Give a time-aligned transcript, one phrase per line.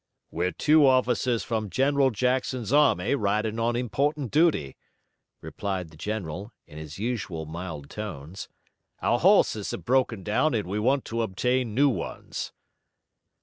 [0.31, 4.75] "We're two officers from General Jackson's army riding on important duty,"
[5.41, 8.49] replied the general, in his usual mild tones.
[9.03, 12.51] "Our horses have broken down and we want to obtain new ones."